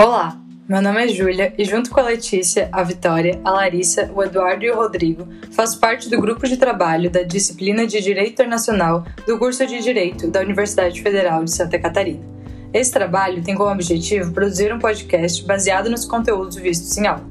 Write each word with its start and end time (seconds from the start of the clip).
Olá, 0.00 0.40
meu 0.68 0.80
nome 0.80 1.04
é 1.04 1.08
Júlia 1.08 1.52
e 1.58 1.64
junto 1.64 1.90
com 1.90 1.98
a 1.98 2.04
Letícia, 2.04 2.68
a 2.70 2.84
Vitória, 2.84 3.40
a 3.42 3.50
Larissa, 3.50 4.08
o 4.14 4.22
Eduardo 4.22 4.64
e 4.64 4.70
o 4.70 4.76
Rodrigo, 4.76 5.26
faço 5.50 5.80
parte 5.80 6.08
do 6.08 6.20
grupo 6.20 6.46
de 6.46 6.56
trabalho 6.56 7.10
da 7.10 7.24
disciplina 7.24 7.84
de 7.84 8.00
Direito 8.00 8.30
Internacional 8.30 9.04
do 9.26 9.36
curso 9.40 9.66
de 9.66 9.82
Direito 9.82 10.30
da 10.30 10.38
Universidade 10.38 11.02
Federal 11.02 11.42
de 11.42 11.50
Santa 11.50 11.80
Catarina. 11.80 12.20
Esse 12.72 12.92
trabalho 12.92 13.42
tem 13.42 13.56
como 13.56 13.72
objetivo 13.72 14.32
produzir 14.32 14.72
um 14.72 14.78
podcast 14.78 15.44
baseado 15.44 15.90
nos 15.90 16.04
conteúdos 16.04 16.54
vistos 16.54 16.96
em 16.96 17.08
aula. 17.08 17.26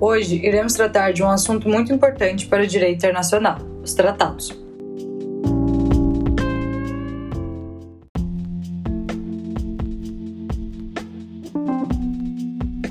Hoje 0.00 0.44
iremos 0.44 0.74
tratar 0.74 1.12
de 1.12 1.22
um 1.22 1.30
assunto 1.30 1.68
muito 1.68 1.92
importante 1.92 2.48
para 2.48 2.64
o 2.64 2.66
direito 2.66 2.96
internacional: 2.96 3.58
os 3.80 3.94
tratados. 3.94 4.67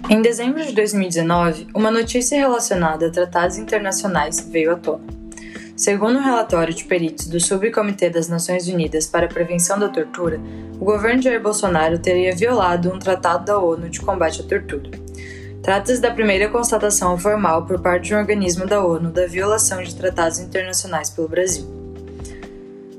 Em 0.09 0.21
dezembro 0.21 0.65
de 0.65 0.71
2019, 0.71 1.67
uma 1.73 1.91
notícia 1.91 2.37
relacionada 2.37 3.07
a 3.07 3.11
tratados 3.11 3.57
internacionais 3.57 4.39
veio 4.39 4.71
à 4.71 4.77
tona. 4.77 5.03
Segundo 5.75 6.17
um 6.17 6.23
relatório 6.23 6.73
de 6.73 6.85
peritos 6.85 7.27
do 7.27 7.41
Subcomitê 7.41 8.09
das 8.09 8.29
Nações 8.29 8.69
Unidas 8.69 9.05
para 9.05 9.25
a 9.25 9.29
Prevenção 9.29 9.77
da 9.77 9.89
Tortura, 9.89 10.39
o 10.79 10.85
governo 10.85 11.19
de 11.19 11.25
Jair 11.25 11.43
Bolsonaro 11.43 11.99
teria 11.99 12.33
violado 12.33 12.89
um 12.89 12.97
tratado 12.97 13.43
da 13.43 13.59
ONU 13.59 13.89
de 13.89 13.99
combate 13.99 14.39
à 14.39 14.45
tortura. 14.45 14.89
Trata-se 15.61 15.99
da 15.99 16.11
primeira 16.11 16.47
constatação 16.47 17.17
formal 17.17 17.65
por 17.65 17.81
parte 17.81 18.05
de 18.05 18.15
um 18.15 18.19
organismo 18.19 18.65
da 18.65 18.81
ONU 18.81 19.11
da 19.11 19.27
violação 19.27 19.83
de 19.83 19.93
tratados 19.93 20.39
internacionais 20.39 21.09
pelo 21.09 21.27
Brasil. 21.27 21.67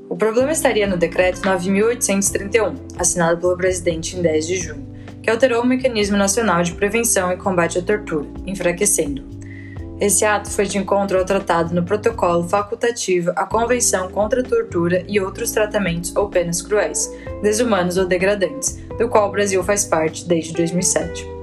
O 0.07 0.15
problema 0.15 0.51
estaria 0.51 0.85
no 0.85 0.95
Decreto 0.95 1.41
9.831, 1.41 2.75
assinado 2.99 3.41
pelo 3.41 3.57
presidente 3.57 4.15
em 4.15 4.21
10 4.21 4.45
de 4.45 4.57
junho 4.57 4.88
que 5.21 5.29
alterou 5.29 5.63
o 5.63 5.65
Mecanismo 5.65 6.17
Nacional 6.17 6.63
de 6.63 6.73
Prevenção 6.73 7.31
e 7.31 7.37
Combate 7.37 7.79
à 7.79 7.81
Tortura, 7.81 8.27
enfraquecendo. 8.45 9.39
Esse 9.99 10.23
ato 10.23 10.49
foi 10.49 10.65
de 10.65 10.77
encontro 10.77 11.17
ao 11.17 11.25
tratado 11.25 11.75
no 11.75 11.83
protocolo 11.83 12.47
facultativo 12.47 13.31
à 13.35 13.45
Convenção 13.45 14.09
contra 14.09 14.39
a 14.39 14.43
Tortura 14.43 15.03
e 15.07 15.19
outros 15.19 15.51
tratamentos 15.51 16.15
ou 16.15 16.29
penas 16.29 16.61
cruéis, 16.61 17.11
desumanos 17.41 17.97
ou 17.97 18.05
degradantes, 18.05 18.79
do 18.97 19.09
qual 19.09 19.27
o 19.27 19.31
Brasil 19.31 19.61
faz 19.61 19.83
parte 19.83 20.25
desde 20.25 20.53
2007. 20.53 21.39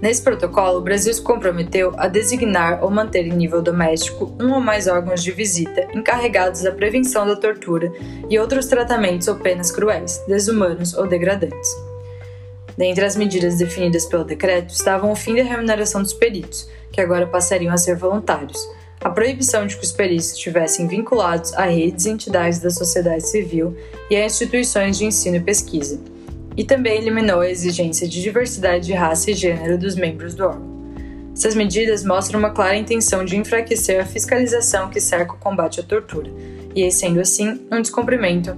Nesse 0.00 0.22
protocolo, 0.22 0.78
o 0.78 0.82
Brasil 0.82 1.12
se 1.12 1.20
comprometeu 1.20 1.92
a 1.98 2.08
designar 2.08 2.82
ou 2.82 2.90
manter 2.90 3.26
em 3.26 3.32
nível 3.32 3.60
doméstico 3.60 4.34
um 4.40 4.52
ou 4.54 4.60
mais 4.60 4.86
órgãos 4.86 5.22
de 5.22 5.30
visita 5.30 5.86
encarregados 5.94 6.62
da 6.62 6.72
prevenção 6.72 7.26
da 7.26 7.36
tortura 7.36 7.92
e 8.30 8.38
outros 8.38 8.66
tratamentos 8.66 9.28
ou 9.28 9.36
penas 9.36 9.70
cruéis, 9.70 10.18
desumanos 10.26 10.94
ou 10.94 11.06
degradantes. 11.06 11.89
Dentre 12.80 13.04
as 13.04 13.14
medidas 13.14 13.58
definidas 13.58 14.06
pelo 14.06 14.24
decreto 14.24 14.72
estavam 14.72 15.12
o 15.12 15.14
fim 15.14 15.34
da 15.34 15.42
remuneração 15.42 16.00
dos 16.00 16.14
peritos, 16.14 16.66
que 16.90 16.98
agora 16.98 17.26
passariam 17.26 17.74
a 17.74 17.76
ser 17.76 17.94
voluntários, 17.94 18.58
a 19.02 19.10
proibição 19.10 19.66
de 19.66 19.76
que 19.76 19.84
os 19.84 19.92
peritos 19.92 20.32
estivessem 20.32 20.86
vinculados 20.86 21.52
a 21.52 21.66
redes 21.66 22.06
e 22.06 22.08
entidades 22.08 22.58
da 22.58 22.70
sociedade 22.70 23.28
civil 23.28 23.76
e 24.10 24.16
a 24.16 24.24
instituições 24.24 24.96
de 24.96 25.04
ensino 25.04 25.36
e 25.36 25.40
pesquisa, 25.40 26.00
e 26.56 26.64
também 26.64 26.96
eliminou 26.96 27.40
a 27.40 27.50
exigência 27.50 28.08
de 28.08 28.22
diversidade 28.22 28.86
de 28.86 28.94
raça 28.94 29.30
e 29.30 29.34
gênero 29.34 29.76
dos 29.76 29.94
membros 29.94 30.34
do 30.34 30.46
órgão. 30.46 30.70
Essas 31.36 31.54
medidas 31.54 32.02
mostram 32.02 32.38
uma 32.38 32.48
clara 32.48 32.78
intenção 32.78 33.26
de 33.26 33.36
enfraquecer 33.36 34.00
a 34.00 34.06
fiscalização 34.06 34.88
que 34.88 35.02
cerca 35.02 35.34
o 35.34 35.38
combate 35.38 35.80
à 35.80 35.82
tortura, 35.82 36.30
e, 36.74 36.90
sendo 36.90 37.20
assim, 37.20 37.60
um 37.70 37.82
descumprimento 37.82 38.56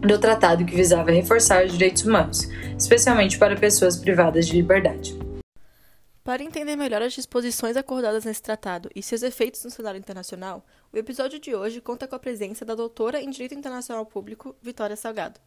do 0.00 0.18
tratado 0.18 0.64
que 0.64 0.76
visava 0.76 1.10
reforçar 1.10 1.64
os 1.64 1.72
direitos 1.72 2.04
humanos, 2.04 2.48
especialmente 2.78 3.38
para 3.38 3.56
pessoas 3.56 3.96
privadas 3.96 4.46
de 4.46 4.56
liberdade. 4.56 5.18
Para 6.22 6.42
entender 6.42 6.76
melhor 6.76 7.00
as 7.00 7.14
disposições 7.14 7.76
acordadas 7.76 8.24
nesse 8.24 8.42
tratado 8.42 8.90
e 8.94 9.02
seus 9.02 9.22
efeitos 9.22 9.64
no 9.64 9.70
cenário 9.70 9.98
internacional, 9.98 10.64
o 10.92 10.98
episódio 10.98 11.40
de 11.40 11.54
hoje 11.54 11.80
conta 11.80 12.06
com 12.06 12.14
a 12.14 12.18
presença 12.18 12.64
da 12.64 12.74
doutora 12.74 13.20
em 13.20 13.30
Direito 13.30 13.54
Internacional 13.54 14.04
Público, 14.04 14.54
Vitória 14.60 14.94
Salgado. 14.94 15.40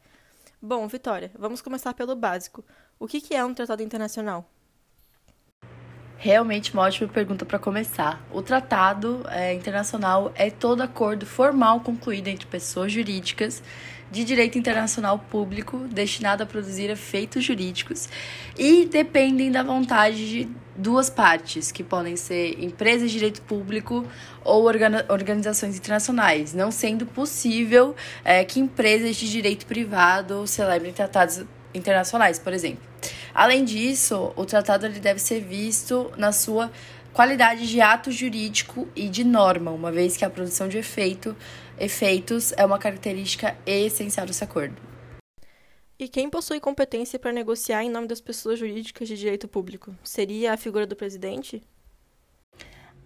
Bom, 0.59 0.87
Vitória, 0.87 1.31
vamos 1.37 1.61
começar 1.61 1.93
pelo 1.93 2.15
básico. 2.15 2.65
O 2.99 3.07
que 3.07 3.33
é 3.35 3.45
um 3.45 3.53
tratado 3.53 3.83
internacional? 3.83 4.49
Realmente 6.23 6.71
uma 6.71 6.83
ótima 6.83 7.09
pergunta 7.09 7.45
para 7.47 7.57
começar. 7.57 8.23
O 8.31 8.43
tratado 8.43 9.25
é, 9.27 9.55
internacional 9.55 10.31
é 10.35 10.51
todo 10.51 10.81
acordo 10.81 11.25
formal 11.25 11.79
concluído 11.79 12.27
entre 12.27 12.45
pessoas 12.45 12.91
jurídicas 12.91 13.63
de 14.11 14.23
direito 14.23 14.55
internacional 14.55 15.17
público 15.17 15.79
destinado 15.91 16.43
a 16.43 16.45
produzir 16.45 16.91
efeitos 16.91 17.43
jurídicos 17.43 18.07
e 18.55 18.85
dependem 18.85 19.51
da 19.51 19.63
vontade 19.63 20.29
de 20.29 20.49
duas 20.75 21.09
partes, 21.09 21.71
que 21.71 21.83
podem 21.83 22.15
ser 22.15 22.63
empresas 22.63 23.09
de 23.09 23.17
direito 23.17 23.41
público 23.41 24.05
ou 24.43 24.65
organizações 25.09 25.75
internacionais, 25.75 26.53
não 26.53 26.69
sendo 26.69 27.03
possível 27.03 27.95
é, 28.23 28.45
que 28.45 28.59
empresas 28.59 29.15
de 29.15 29.27
direito 29.27 29.65
privado 29.65 30.45
celebrem 30.45 30.93
tratados 30.93 31.43
internacionais, 31.73 32.37
por 32.37 32.53
exemplo. 32.53 32.90
Além 33.33 33.63
disso, 33.63 34.33
o 34.35 34.45
tratado 34.45 34.85
ele 34.85 34.99
deve 34.99 35.19
ser 35.19 35.41
visto 35.41 36.11
na 36.17 36.31
sua 36.31 36.71
qualidade 37.13 37.67
de 37.67 37.81
ato 37.81 38.11
jurídico 38.11 38.87
e 38.95 39.09
de 39.09 39.23
norma, 39.23 39.71
uma 39.71 39.91
vez 39.91 40.15
que 40.15 40.25
a 40.25 40.29
produção 40.29 40.67
de 40.67 40.77
efeito 40.77 41.35
efeitos 41.77 42.53
é 42.53 42.65
uma 42.65 42.77
característica 42.77 43.57
essencial 43.65 44.25
desse 44.25 44.43
acordo. 44.43 44.75
E 45.97 46.07
quem 46.07 46.29
possui 46.29 46.59
competência 46.59 47.19
para 47.19 47.31
negociar 47.31 47.83
em 47.83 47.89
nome 47.89 48.07
das 48.07 48.21
pessoas 48.21 48.57
jurídicas 48.57 49.07
de 49.07 49.17
direito 49.17 49.47
público? 49.47 49.95
Seria 50.03 50.53
a 50.53 50.57
figura 50.57 50.87
do 50.87 50.95
presidente? 50.95 51.61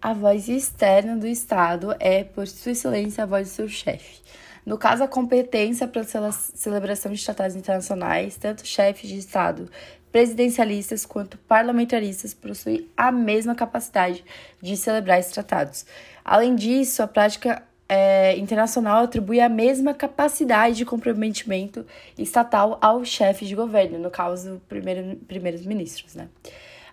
A 0.02 0.14
voz 0.14 0.48
externa 0.48 1.18
do 1.18 1.28
Estado 1.28 1.96
é, 2.00 2.24
por 2.24 2.48
sua 2.48 2.72
excelência, 2.72 3.24
a 3.24 3.28
voz 3.28 3.50
do 3.50 3.54
seu 3.54 3.68
chefe. 3.68 4.22
No 4.66 4.78
caso, 4.78 5.04
a 5.04 5.08
competência 5.08 5.88
para 5.88 6.02
a 6.02 6.32
celebração 6.32 7.12
de 7.12 7.24
tratados 7.24 7.56
internacionais, 7.56 8.36
tanto 8.36 8.66
chefes 8.66 9.10
de 9.10 9.18
Estado 9.18 9.70
presidencialistas 10.12 11.06
quanto 11.06 11.38
parlamentaristas 11.40 12.34
possuem 12.34 12.88
a 12.96 13.12
mesma 13.12 13.54
capacidade 13.54 14.24
de 14.62 14.78
celebrar 14.78 15.20
esses 15.20 15.34
tratados. 15.34 15.86
Além 16.24 16.56
disso, 16.56 17.04
a 17.04 17.08
prática 17.08 17.62
é, 17.88 18.38
internacional 18.38 19.04
atribui 19.04 19.42
a 19.42 19.50
mesma 19.50 19.94
capacidade 19.94 20.78
de 20.78 20.86
comprometimento 20.86 21.86
estatal 22.18 22.78
ao 22.82 23.04
chefe 23.04 23.46
de 23.46 23.54
governo, 23.56 24.00
no 24.00 24.10
caso, 24.10 24.62
primeiro, 24.70 25.18
primeiros 25.28 25.66
ministros, 25.66 26.16
né? 26.16 26.30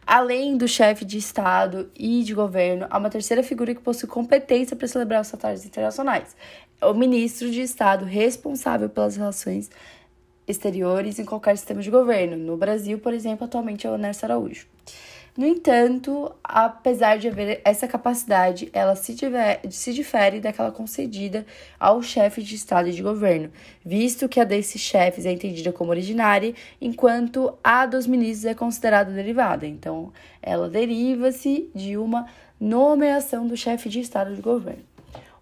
Além 0.07 0.57
do 0.57 0.67
chefe 0.67 1.05
de 1.05 1.17
Estado 1.17 1.91
e 1.95 2.23
de 2.23 2.35
governo, 2.35 2.87
há 2.91 2.99
uma 2.99 3.09
terceira 3.09 3.43
figura 3.43 3.75
que 3.75 3.81
possui 3.81 4.09
competência 4.09 4.77
para 4.77 4.89
celebrar 4.89 5.23
os 5.23 5.29
tratados 5.29 5.65
internacionais. 5.65 6.37
É 6.81 6.87
o 6.87 6.95
ministro 6.95 7.51
de 7.51 7.61
Estado 7.61 8.05
responsável 8.05 8.89
pelas 8.89 9.17
relações 9.17 9.71
exteriores 10.47 11.19
em 11.19 11.25
qualquer 11.25 11.57
sistema 11.57 11.81
de 11.81 11.91
governo. 11.91 12.37
No 12.37 12.57
Brasil, 12.57 12.99
por 12.99 13.15
exemplo, 13.15 13.45
atualmente 13.45 13.87
é 13.87 13.91
o 13.91 13.95
Ernesto 13.95 14.25
Araújo. 14.25 14.67
No 15.35 15.47
entanto, 15.47 16.31
apesar 16.45 17.17
de 17.17 17.27
haver 17.27 17.63
essa 17.65 17.89
capacidade, 17.89 18.69
ela 18.71 18.95
se, 18.95 19.15
tiver, 19.15 19.63
se 19.71 19.95
difere 19.95 20.41
daquela 20.41 20.71
concedida 20.71 21.47
ao 21.81 22.03
chefe 22.03 22.43
de 22.43 22.55
Estado 22.55 22.91
e 22.91 22.93
de 22.93 23.03
governo, 23.03 23.51
visto 23.83 24.29
que 24.29 24.39
a 24.39 24.45
desses 24.45 24.83
chefes 24.83 25.25
é 25.25 25.33
entendida 25.33 25.73
como 25.73 25.91
originária, 25.91 26.55
enquanto 26.79 27.55
a 27.65 27.87
dos 27.87 28.07
ministros 28.07 28.45
é 28.45 28.55
considerada 28.55 29.11
derivada. 29.11 29.67
Então, 29.67 30.13
ela 30.43 30.69
deriva-se 30.69 31.71
de 31.75 31.97
uma 31.97 32.27
nomeação 32.61 33.47
do 33.47 33.57
chefe 33.57 33.89
de 33.89 34.01
Estado 34.01 34.35
e 34.35 34.37
de 34.37 34.43
governo. 34.43 34.92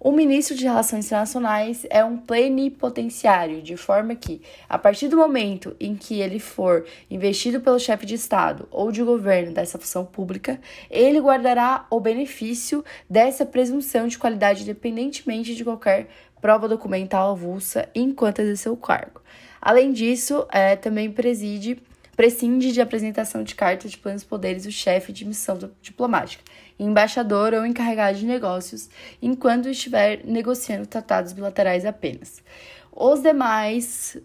O 0.02 0.12
ministro 0.12 0.56
de 0.56 0.64
Relações 0.64 1.04
Internacionais 1.04 1.86
é 1.90 2.02
um 2.02 2.16
plenipotenciário, 2.16 3.60
de 3.60 3.76
forma 3.76 4.14
que, 4.14 4.40
a 4.66 4.78
partir 4.78 5.08
do 5.08 5.18
momento 5.18 5.76
em 5.78 5.94
que 5.94 6.22
ele 6.22 6.38
for 6.38 6.86
investido 7.10 7.60
pelo 7.60 7.78
chefe 7.78 8.06
de 8.06 8.14
Estado 8.14 8.66
ou 8.70 8.90
de 8.90 9.02
governo 9.02 9.52
dessa 9.52 9.78
função 9.78 10.06
pública, 10.06 10.58
ele 10.90 11.20
guardará 11.20 11.86
o 11.90 12.00
benefício 12.00 12.82
dessa 13.10 13.44
presunção 13.44 14.08
de 14.08 14.16
qualidade 14.16 14.62
independentemente 14.62 15.54
de 15.54 15.64
qualquer 15.64 16.08
prova 16.40 16.66
documental 16.66 17.32
avulsa 17.32 17.86
enquanto 17.94 18.38
exerceu 18.38 18.72
o 18.72 18.78
cargo. 18.78 19.20
Além 19.60 19.92
disso, 19.92 20.46
é, 20.50 20.76
também 20.76 21.12
preside 21.12 21.76
prescinde 22.16 22.72
de 22.72 22.82
apresentação 22.82 23.42
de 23.42 23.54
carta 23.54 23.88
de 23.88 23.96
planos 23.96 24.24
poderes 24.24 24.66
o 24.66 24.70
chefe 24.70 25.10
de 25.10 25.24
missão 25.24 25.58
diplomática, 25.80 26.44
embaixador 26.84 27.52
ou 27.54 27.66
encarregado 27.66 28.18
de 28.18 28.26
negócios, 28.26 28.88
enquanto 29.20 29.68
estiver 29.68 30.24
negociando 30.24 30.86
tratados 30.86 31.32
bilaterais 31.32 31.84
apenas. 31.84 32.42
Os 32.90 33.22
demais 33.22 34.16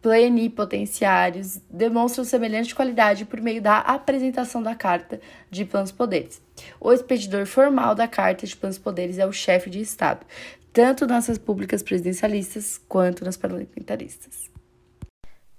plenipotenciários 0.00 1.60
demonstram 1.68 2.24
semelhante 2.24 2.74
qualidade 2.74 3.24
por 3.24 3.40
meio 3.40 3.60
da 3.60 3.78
apresentação 3.78 4.62
da 4.62 4.74
carta 4.74 5.20
de 5.50 5.64
planos 5.64 5.92
poderes. 5.92 6.40
O 6.80 6.92
expedidor 6.92 7.46
formal 7.46 7.94
da 7.94 8.08
carta 8.08 8.46
de 8.46 8.56
planos 8.56 8.78
poderes 8.78 9.18
é 9.18 9.26
o 9.26 9.32
chefe 9.32 9.68
de 9.68 9.80
Estado, 9.80 10.24
tanto 10.72 11.06
nas 11.06 11.26
repúblicas 11.26 11.82
presidencialistas 11.82 12.80
quanto 12.88 13.24
nas 13.24 13.36
parlamentaristas. 13.36 14.48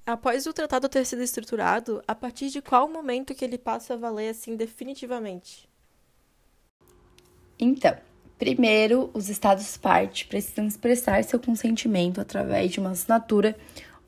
Após 0.06 0.48
o 0.48 0.54
tratado 0.54 0.90
ter 0.90 1.06
sido 1.06 1.22
estruturado, 1.22 2.02
a 2.08 2.16
partir 2.16 2.50
de 2.50 2.62
qual 2.62 2.90
momento 2.90 3.36
que 3.36 3.46
ele 3.46 3.60
passa 3.60 3.94
a 3.94 3.98
valer 3.98 4.30
assim 4.30 4.56
definitivamente? 4.56 5.69
Então, 7.60 7.96
primeiro, 8.38 9.10
os 9.14 9.28
estados 9.28 9.76
parte 9.76 10.26
precisam 10.26 10.66
expressar 10.66 11.24
seu 11.24 11.40
consentimento 11.40 12.22
através 12.22 12.72
de 12.72 12.80
uma 12.80 12.92
assinatura, 12.92 13.56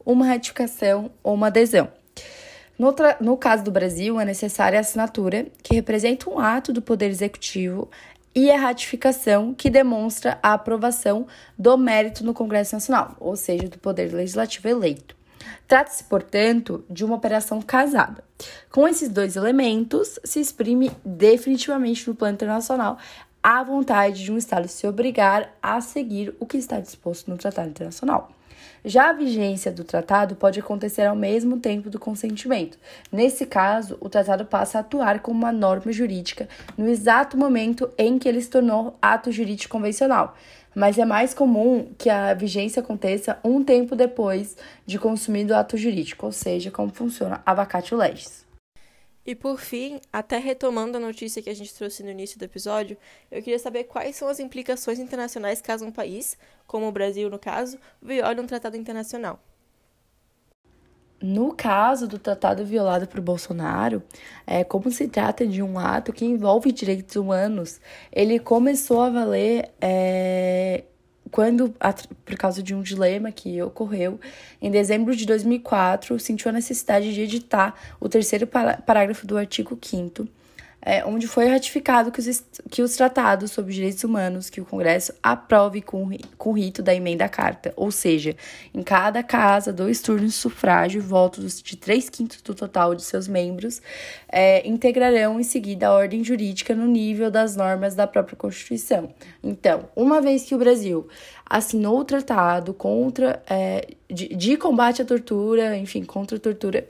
uma 0.05 0.25
ratificação 0.25 1.11
ou 1.21 1.33
uma 1.33 1.47
adesão. 1.47 1.89
No, 2.79 2.95
no 3.19 3.37
caso 3.37 3.63
do 3.63 3.71
Brasil, 3.71 4.19
é 4.19 4.25
necessária 4.25 4.79
a 4.79 4.81
assinatura, 4.81 5.47
que 5.61 5.75
representa 5.75 6.29
um 6.29 6.39
ato 6.39 6.71
do 6.71 6.81
Poder 6.81 7.09
Executivo, 7.09 7.89
e 8.33 8.49
a 8.49 8.57
ratificação, 8.57 9.53
que 9.53 9.69
demonstra 9.69 10.39
a 10.41 10.53
aprovação 10.53 11.27
do 11.57 11.77
mérito 11.77 12.23
no 12.23 12.33
Congresso 12.33 12.73
Nacional, 12.73 13.15
ou 13.19 13.35
seja, 13.35 13.67
do 13.67 13.77
Poder 13.77 14.13
Legislativo 14.13 14.69
eleito. 14.69 15.15
Trata-se, 15.67 16.03
portanto, 16.05 16.83
de 16.89 17.03
uma 17.03 17.15
operação 17.15 17.61
casada. 17.61 18.23
Com 18.71 18.87
esses 18.87 19.09
dois 19.09 19.35
elementos, 19.35 20.19
se 20.23 20.39
exprime 20.39 20.91
definitivamente 21.05 22.07
no 22.07 22.15
plano 22.15 22.35
internacional 22.35 22.97
a 23.43 23.63
vontade 23.63 24.23
de 24.23 24.31
um 24.31 24.37
Estado 24.37 24.67
se 24.67 24.85
obrigar 24.85 25.51
a 25.61 25.81
seguir 25.81 26.35
o 26.39 26.45
que 26.45 26.57
está 26.57 26.79
disposto 26.79 27.29
no 27.29 27.37
Tratado 27.37 27.69
Internacional. 27.69 28.31
Já 28.83 29.09
a 29.09 29.13
vigência 29.13 29.71
do 29.71 29.83
tratado 29.83 30.35
pode 30.35 30.59
acontecer 30.59 31.03
ao 31.03 31.15
mesmo 31.15 31.59
tempo 31.59 31.89
do 31.89 31.99
consentimento. 31.99 32.77
Nesse 33.11 33.45
caso, 33.45 33.97
o 33.99 34.09
tratado 34.09 34.45
passa 34.45 34.77
a 34.77 34.81
atuar 34.81 35.19
como 35.19 35.37
uma 35.37 35.51
norma 35.51 35.91
jurídica 35.91 36.49
no 36.77 36.87
exato 36.87 37.37
momento 37.37 37.89
em 37.97 38.17
que 38.17 38.27
ele 38.27 38.41
se 38.41 38.49
tornou 38.49 38.97
ato 39.01 39.31
jurídico 39.31 39.71
convencional. 39.71 40.35
Mas 40.73 40.97
é 40.97 41.05
mais 41.05 41.33
comum 41.33 41.91
que 41.97 42.09
a 42.09 42.33
vigência 42.33 42.81
aconteça 42.81 43.37
um 43.43 43.63
tempo 43.63 43.95
depois 43.95 44.55
de 44.85 44.97
consumido 44.97 45.53
o 45.53 45.57
ato 45.57 45.77
jurídico, 45.77 46.25
ou 46.25 46.31
seja, 46.31 46.71
como 46.71 46.91
funciona 46.91 47.41
a 47.45 47.53
vacatio 47.53 47.97
legis. 47.97 48.50
E 49.25 49.35
por 49.35 49.59
fim, 49.59 50.01
até 50.11 50.37
retomando 50.37 50.97
a 50.97 50.99
notícia 50.99 51.41
que 51.41 51.49
a 51.49 51.55
gente 51.55 51.73
trouxe 51.73 52.01
no 52.01 52.09
início 52.09 52.39
do 52.39 52.45
episódio, 52.45 52.97
eu 53.29 53.41
queria 53.41 53.59
saber 53.59 53.83
quais 53.83 54.15
são 54.15 54.27
as 54.27 54.39
implicações 54.39 54.97
internacionais 54.97 55.61
caso 55.61 55.85
um 55.85 55.91
país, 55.91 56.37
como 56.65 56.87
o 56.87 56.91
Brasil 56.91 57.29
no 57.29 57.37
caso, 57.37 57.77
viole 58.01 58.41
um 58.41 58.47
tratado 58.47 58.75
internacional. 58.77 59.39
No 61.21 61.53
caso 61.53 62.07
do 62.07 62.17
tratado 62.17 62.65
violado 62.65 63.07
por 63.07 63.21
Bolsonaro, 63.21 64.01
é, 64.47 64.63
como 64.63 64.89
se 64.89 65.07
trata 65.07 65.45
de 65.45 65.61
um 65.61 65.77
ato 65.77 66.11
que 66.11 66.25
envolve 66.25 66.71
direitos 66.71 67.15
humanos, 67.15 67.79
ele 68.11 68.39
começou 68.39 69.01
a 69.01 69.09
valer 69.11 69.69
é, 69.79 70.83
quando, 71.31 71.73
por 72.25 72.35
causa 72.35 72.61
de 72.61 72.75
um 72.75 72.81
dilema 72.81 73.31
que 73.31 73.61
ocorreu, 73.61 74.19
em 74.61 74.69
dezembro 74.69 75.15
de 75.15 75.25
2004, 75.25 76.19
sentiu 76.19 76.49
a 76.49 76.51
necessidade 76.51 77.13
de 77.13 77.21
editar 77.21 77.73
o 77.99 78.09
terceiro 78.09 78.45
parágrafo 78.45 79.25
do 79.25 79.37
artigo 79.37 79.79
5 79.81 80.27
é, 80.81 81.05
onde 81.05 81.27
foi 81.27 81.47
ratificado 81.47 82.11
que 82.11 82.19
os, 82.19 82.43
que 82.69 82.81
os 82.81 82.95
tratados 82.95 83.51
sobre 83.51 83.73
direitos 83.73 84.03
humanos 84.03 84.49
que 84.49 84.59
o 84.59 84.65
Congresso 84.65 85.13
aprove 85.21 85.81
com, 85.81 86.09
com 86.37 86.53
rito 86.53 86.81
da 86.81 86.93
emenda 86.93 87.25
à 87.25 87.29
carta, 87.29 87.71
ou 87.75 87.91
seja, 87.91 88.35
em 88.73 88.81
cada 88.81 89.21
casa, 89.21 89.71
dois 89.71 90.01
turnos 90.01 90.31
de 90.31 90.37
sufrágio 90.37 90.99
e 90.99 91.01
votos 91.01 91.61
de 91.61 91.75
três 91.75 92.09
quintos 92.09 92.41
do 92.41 92.55
total 92.55 92.95
de 92.95 93.03
seus 93.03 93.27
membros 93.27 93.81
é, 94.27 94.67
integrarão 94.67 95.39
em 95.39 95.43
seguida 95.43 95.87
a 95.87 95.93
ordem 95.93 96.23
jurídica 96.23 96.73
no 96.73 96.87
nível 96.87 97.29
das 97.29 97.55
normas 97.55 97.95
da 97.95 98.07
própria 98.07 98.35
Constituição. 98.35 99.13
Então, 99.43 99.89
uma 99.95 100.21
vez 100.21 100.43
que 100.43 100.55
o 100.55 100.57
Brasil 100.57 101.07
assinou 101.51 101.99
o 101.99 102.05
tratado 102.05 102.73
contra 102.73 103.43
é, 103.49 103.85
de, 104.09 104.29
de 104.29 104.55
combate 104.55 105.01
à 105.01 105.05
tortura, 105.05 105.75
enfim, 105.77 106.03
contra 106.05 106.37
a 106.37 106.39
tortura, 106.39 106.87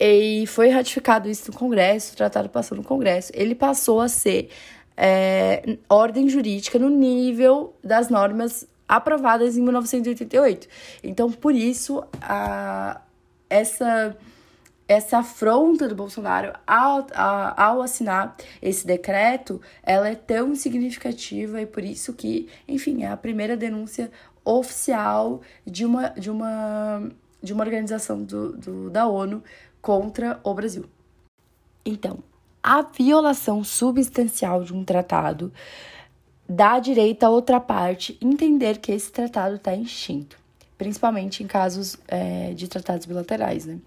e 0.00 0.46
foi 0.46 0.70
ratificado 0.70 1.28
isso 1.28 1.52
no 1.52 1.58
Congresso, 1.58 2.14
o 2.14 2.16
tratado 2.16 2.48
passou 2.48 2.74
no 2.74 2.82
Congresso. 2.82 3.30
Ele 3.34 3.54
passou 3.54 4.00
a 4.00 4.08
ser 4.08 4.48
é, 4.96 5.76
ordem 5.88 6.26
jurídica 6.26 6.78
no 6.78 6.88
nível 6.88 7.74
das 7.84 8.08
normas 8.08 8.66
aprovadas 8.88 9.58
em 9.58 9.62
1988. 9.62 10.68
Então, 11.04 11.30
por 11.30 11.54
isso, 11.54 12.02
a, 12.22 13.02
essa, 13.50 14.16
essa 14.88 15.18
afronta 15.18 15.86
do 15.86 15.94
Bolsonaro 15.94 16.54
ao, 16.66 17.06
a, 17.12 17.64
ao 17.66 17.82
assinar 17.82 18.36
esse 18.62 18.86
decreto, 18.86 19.60
ela 19.82 20.08
é 20.08 20.14
tão 20.14 20.54
significativa 20.54 21.60
e 21.60 21.66
por 21.66 21.84
isso 21.84 22.14
que, 22.14 22.48
enfim, 22.66 23.02
é 23.02 23.08
a 23.08 23.18
primeira 23.18 23.54
denúncia 23.54 24.10
oficial 24.42 25.42
de 25.66 25.84
uma, 25.84 26.08
de 26.08 26.30
uma, 26.30 27.10
de 27.42 27.52
uma 27.52 27.62
organização 27.62 28.22
do, 28.22 28.52
do 28.56 28.90
da 28.90 29.06
ONU 29.06 29.42
contra 29.80 30.40
o 30.44 30.54
Brasil. 30.54 30.84
Então, 31.84 32.18
a 32.62 32.82
violação 32.82 33.64
substancial 33.64 34.62
de 34.62 34.74
um 34.74 34.84
tratado 34.84 35.52
dá 36.48 36.78
direito 36.78 37.24
a 37.24 37.30
outra 37.30 37.60
parte 37.60 38.18
entender 38.20 38.78
que 38.78 38.92
esse 38.92 39.10
tratado 39.10 39.54
está 39.54 39.74
extinto, 39.74 40.36
principalmente 40.76 41.42
em 41.42 41.46
casos 41.46 41.96
é, 42.08 42.52
de 42.52 42.68
tratados 42.68 43.06
bilaterais, 43.06 43.64
né? 43.64 43.78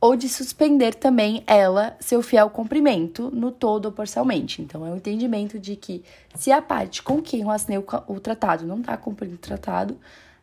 Ou 0.00 0.16
de 0.16 0.28
suspender 0.28 0.94
também 0.94 1.44
ela 1.46 1.94
seu 2.00 2.22
fiel 2.22 2.48
cumprimento 2.48 3.30
no 3.30 3.52
todo 3.52 3.86
ou 3.86 3.92
parcialmente. 3.92 4.62
Então, 4.62 4.84
é 4.84 4.90
o 4.90 4.94
um 4.94 4.96
entendimento 4.96 5.58
de 5.58 5.76
que 5.76 6.02
se 6.34 6.50
a 6.50 6.62
parte 6.62 7.02
com 7.02 7.20
quem 7.20 7.42
eu 7.42 7.50
assinei 7.50 7.78
o, 7.78 7.84
o 8.08 8.18
tratado 8.18 8.66
não 8.66 8.80
está 8.80 8.96
cumprindo 8.96 9.34
o 9.34 9.38
tratado, 9.38 9.98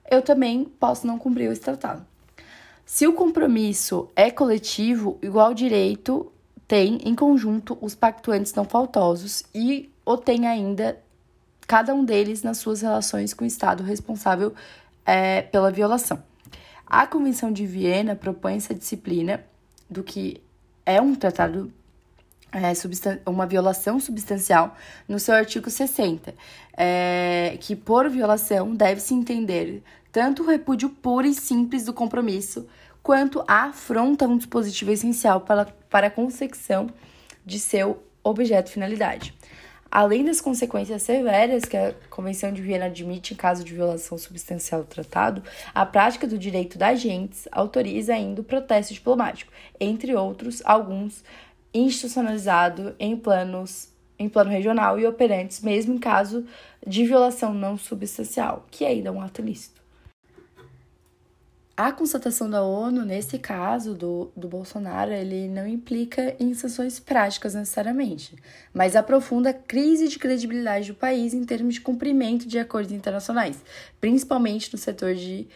eu 0.09 0.21
também 0.21 0.63
posso 0.63 1.07
não 1.07 1.17
cumprir 1.17 1.51
esse 1.51 1.61
tratado. 1.61 2.05
Se 2.87 3.05
o 3.05 3.11
compromisso 3.11 4.09
é 4.15 4.31
coletivo, 4.31 5.19
igual 5.21 5.53
direito 5.53 6.31
tem 6.65 6.99
em 7.03 7.13
conjunto 7.13 7.77
os 7.81 7.93
pactuantes 7.93 8.53
não 8.53 8.63
faltosos 8.63 9.43
e 9.53 9.91
o 10.05 10.15
tem 10.15 10.47
ainda 10.47 10.97
cada 11.67 11.93
um 11.93 12.05
deles 12.05 12.43
nas 12.43 12.59
suas 12.59 12.81
relações 12.81 13.33
com 13.33 13.43
o 13.43 13.47
Estado 13.47 13.83
responsável 13.83 14.53
é, 15.05 15.41
pela 15.41 15.69
violação. 15.69 16.23
A 16.85 17.05
Convenção 17.05 17.51
de 17.51 17.65
Viena 17.65 18.15
propõe 18.15 18.55
essa 18.55 18.73
disciplina 18.73 19.43
do 19.89 20.01
que 20.01 20.41
é 20.85 21.01
um 21.01 21.13
tratado, 21.13 21.69
é, 22.57 23.19
uma 23.25 23.45
violação 23.45 23.99
substancial, 23.99 24.75
no 25.07 25.19
seu 25.19 25.35
artigo 25.35 25.69
60, 25.69 26.33
é, 26.75 27.57
que 27.59 27.75
por 27.75 28.09
violação 28.09 28.73
deve-se 28.73 29.13
entender 29.13 29.83
tanto 30.11 30.43
o 30.43 30.47
repúdio 30.47 30.89
puro 30.89 31.27
e 31.27 31.33
simples 31.33 31.85
do 31.85 31.93
compromisso, 31.93 32.67
quanto 33.03 33.43
a 33.47 33.65
afronta 33.65 34.25
a 34.25 34.27
um 34.27 34.37
dispositivo 34.37 34.91
essencial 34.91 35.41
para, 35.41 35.65
para 35.89 36.07
a 36.07 36.11
consecução 36.11 36.89
de 37.45 37.59
seu 37.59 38.03
objeto 38.23 38.69
finalidade. 38.69 39.33
Além 39.89 40.25
das 40.25 40.41
consequências 40.41 41.03
severas 41.03 41.63
que 41.63 41.77
a 41.77 41.93
Convenção 42.09 42.51
de 42.51 42.61
Viena 42.61 42.85
admite 42.85 43.33
em 43.33 43.37
caso 43.37 43.63
de 43.63 43.73
violação 43.73 44.17
substancial 44.17 44.81
do 44.81 44.87
tratado, 44.87 45.41
a 45.73 45.85
prática 45.85 46.27
do 46.27 46.37
direito 46.37 46.77
da 46.77 46.87
agentes 46.87 47.47
autoriza 47.51 48.13
ainda 48.13 48.41
o 48.41 48.43
protesto 48.43 48.93
diplomático, 48.93 49.51
entre 49.79 50.13
outros, 50.13 50.61
alguns 50.65 51.23
institucionalizado 51.73 52.95
em 52.99 53.15
planos 53.15 53.89
em 54.19 54.27
plano 54.27 54.49
regional 54.49 54.99
e 54.99 55.05
operantes 55.05 55.61
mesmo 55.61 55.93
em 55.93 55.99
caso 55.99 56.43
de 56.85 57.05
violação 57.05 57.53
não 57.53 57.77
substancial, 57.77 58.65
que 58.71 58.83
ainda 58.83 59.09
é 59.09 59.11
um 59.11 59.21
ato 59.21 59.41
ilícito. 59.41 59.77
A 61.79 61.91
constatação 61.91 62.49
da 62.49 62.63
ONU, 62.63 63.05
nesse 63.05 63.37
caso 63.37 63.93
do, 63.93 64.31
do 64.35 64.47
Bolsonaro, 64.47 65.11
ele 65.11 65.47
não 65.47 65.67
implica 65.67 66.35
em 66.39 66.51
sanções 66.55 66.99
práticas 66.99 67.53
necessariamente, 67.53 68.35
mas 68.73 68.95
aprofunda 68.95 69.51
a 69.51 69.53
crise 69.53 70.07
de 70.07 70.17
credibilidade 70.17 70.91
do 70.91 70.97
país 70.97 71.35
em 71.35 71.43
termos 71.43 71.75
de 71.75 71.81
cumprimento 71.81 72.47
de 72.47 72.57
acordos 72.57 72.91
internacionais, 72.91 73.63
principalmente 74.01 74.73
no 74.73 74.79
setor 74.79 75.13
de 75.13 75.47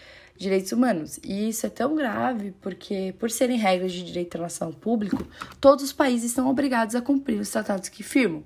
direitos 0.42 0.72
humanos. 0.72 1.20
E 1.24 1.50
isso 1.50 1.66
é 1.66 1.70
tão 1.70 1.96
grave 1.96 2.54
porque, 2.62 3.14
por 3.20 3.30
serem 3.30 3.58
regras 3.58 3.94
de 3.94 4.04
direito 4.04 4.28
internacional 4.28 4.74
público, 4.74 5.26
todos 5.60 5.86
os 5.86 5.94
países 5.94 6.32
são 6.32 6.50
obrigados 6.50 6.96
a 6.96 7.02
cumprir 7.02 7.40
os 7.40 7.50
tratados 7.50 7.88
que 7.88 8.04
firmam. 8.04 8.44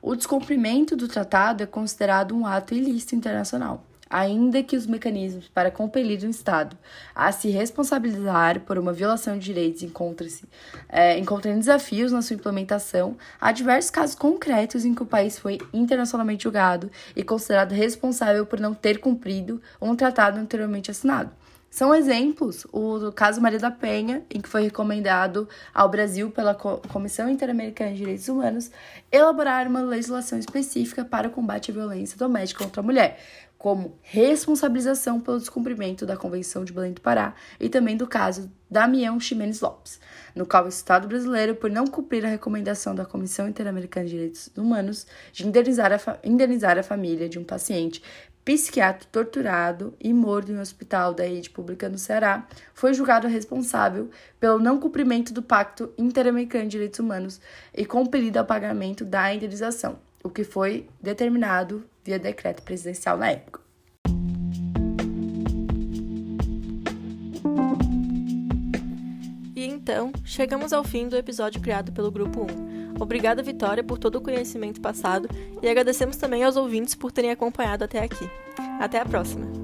O 0.00 0.14
descumprimento 0.14 0.94
do 0.96 1.08
tratado 1.08 1.62
é 1.62 1.66
considerado 1.66 2.34
um 2.36 2.46
ato 2.46 2.74
ilícito 2.74 3.16
internacional 3.16 3.84
ainda 4.14 4.62
que 4.62 4.76
os 4.76 4.86
mecanismos 4.86 5.48
para 5.48 5.72
compelir 5.72 6.24
um 6.24 6.30
Estado 6.30 6.78
a 7.12 7.32
se 7.32 7.48
responsabilizar 7.48 8.60
por 8.60 8.78
uma 8.78 8.92
violação 8.92 9.36
de 9.36 9.46
direitos 9.46 9.82
encontrem-se 9.82 10.44
é, 10.88 11.18
encontrem 11.18 11.58
desafios 11.58 12.12
na 12.12 12.22
sua 12.22 12.34
implementação, 12.36 13.16
há 13.40 13.50
diversos 13.50 13.90
casos 13.90 14.14
concretos 14.14 14.84
em 14.84 14.94
que 14.94 15.02
o 15.02 15.06
país 15.06 15.36
foi 15.36 15.58
internacionalmente 15.72 16.44
julgado 16.44 16.92
e 17.16 17.24
considerado 17.24 17.72
responsável 17.72 18.46
por 18.46 18.60
não 18.60 18.72
ter 18.72 19.00
cumprido 19.00 19.60
um 19.82 19.96
tratado 19.96 20.38
anteriormente 20.38 20.92
assinado. 20.92 21.32
São 21.74 21.92
exemplos 21.92 22.64
o 22.72 23.10
caso 23.10 23.40
Maria 23.40 23.58
da 23.58 23.68
Penha, 23.68 24.22
em 24.30 24.40
que 24.40 24.48
foi 24.48 24.62
recomendado 24.62 25.48
ao 25.74 25.88
Brasil 25.88 26.30
pela 26.30 26.54
Comissão 26.54 27.28
Interamericana 27.28 27.90
de 27.90 27.96
Direitos 27.96 28.28
Humanos 28.28 28.70
elaborar 29.10 29.66
uma 29.66 29.82
legislação 29.82 30.38
específica 30.38 31.04
para 31.04 31.26
o 31.26 31.32
combate 31.32 31.72
à 31.72 31.74
violência 31.74 32.16
doméstica 32.16 32.62
contra 32.62 32.80
a 32.80 32.84
mulher, 32.84 33.18
como 33.64 33.98
responsabilização 34.02 35.18
pelo 35.18 35.38
descumprimento 35.38 36.04
da 36.04 36.18
Convenção 36.18 36.66
de 36.66 36.72
Belém 36.74 36.92
do 36.92 37.00
Pará 37.00 37.34
e 37.58 37.66
também 37.66 37.96
do 37.96 38.06
caso 38.06 38.52
Damião 38.70 39.18
Ximenes 39.18 39.62
Lopes, 39.62 39.98
no 40.34 40.44
qual 40.44 40.66
o 40.66 40.68
Estado 40.68 41.08
brasileiro, 41.08 41.54
por 41.54 41.70
não 41.70 41.86
cumprir 41.86 42.26
a 42.26 42.28
recomendação 42.28 42.94
da 42.94 43.06
Comissão 43.06 43.48
Interamericana 43.48 44.04
de 44.04 44.12
Direitos 44.12 44.50
Humanos 44.54 45.06
de 45.32 45.46
indenizar 45.46 45.90
a, 45.94 45.98
indenizar 46.22 46.76
a 46.76 46.82
família 46.82 47.26
de 47.26 47.38
um 47.38 47.42
paciente 47.42 48.02
psiquiatra 48.44 49.08
torturado 49.10 49.94
e 49.98 50.12
morto 50.12 50.52
em 50.52 50.58
um 50.58 50.60
hospital 50.60 51.14
da 51.14 51.24
rede 51.24 51.48
pública 51.48 51.88
no 51.88 51.96
Ceará, 51.96 52.46
foi 52.74 52.92
julgado 52.92 53.26
responsável 53.28 54.10
pelo 54.38 54.58
não 54.58 54.78
cumprimento 54.78 55.32
do 55.32 55.42
Pacto 55.42 55.90
Interamericano 55.96 56.64
de 56.64 56.72
Direitos 56.72 57.00
Humanos 57.00 57.40
e 57.74 57.86
compelido 57.86 58.38
ao 58.38 58.44
pagamento 58.44 59.06
da 59.06 59.32
indenização, 59.32 59.98
o 60.24 60.30
que 60.30 60.42
foi 60.42 60.88
determinado 61.00 61.84
via 62.02 62.18
decreto 62.18 62.62
presidencial 62.62 63.18
na 63.18 63.30
época. 63.30 63.60
E 69.54 69.64
então, 69.66 70.10
chegamos 70.24 70.72
ao 70.72 70.82
fim 70.82 71.08
do 71.08 71.16
episódio 71.16 71.60
criado 71.60 71.92
pelo 71.92 72.10
Grupo 72.10 72.46
1. 72.50 73.00
Obrigada, 73.00 73.42
Vitória, 73.42 73.84
por 73.84 73.98
todo 73.98 74.16
o 74.16 74.20
conhecimento 74.20 74.80
passado 74.80 75.28
e 75.62 75.68
agradecemos 75.68 76.16
também 76.16 76.42
aos 76.42 76.56
ouvintes 76.56 76.94
por 76.94 77.12
terem 77.12 77.30
acompanhado 77.30 77.84
até 77.84 78.02
aqui. 78.02 78.28
Até 78.80 79.00
a 79.00 79.04
próxima! 79.04 79.63